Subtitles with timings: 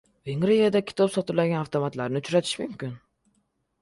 [0.27, 2.97] Vengriyada kitob sotiladigan avtomatlarni uchratish mumkin